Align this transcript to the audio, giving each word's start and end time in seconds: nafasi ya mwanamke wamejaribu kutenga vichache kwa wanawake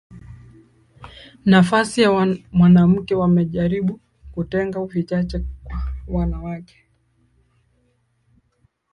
nafasi 1.45 2.01
ya 2.01 2.35
mwanamke 2.51 3.15
wamejaribu 3.15 3.99
kutenga 4.33 4.85
vichache 4.85 5.39
kwa 6.05 6.19
wanawake 6.19 6.77